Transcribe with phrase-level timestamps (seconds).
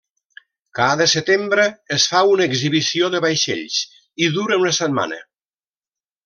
[0.77, 1.65] Cada setembre
[1.97, 3.77] es fa una exhibició de vaixells
[4.25, 5.21] i dura una setmana.